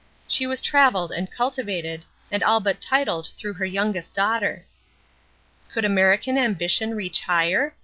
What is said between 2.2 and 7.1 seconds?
and all but titled through her youngest daughter. Could American ambition